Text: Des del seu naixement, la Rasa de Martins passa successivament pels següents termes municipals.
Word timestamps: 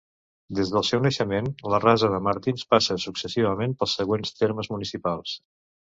Des 0.59 0.69
del 0.75 0.85
seu 0.87 1.01
naixement, 1.05 1.49
la 1.73 1.81
Rasa 1.83 2.09
de 2.15 2.21
Martins 2.29 2.65
passa 2.73 2.97
successivament 3.07 3.77
pels 3.83 3.95
següents 4.01 4.37
termes 4.41 4.73
municipals. 4.77 5.37